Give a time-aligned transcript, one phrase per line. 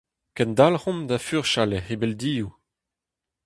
[0.35, 2.47] Kendalc'homp da furchal er C'hibelldioù.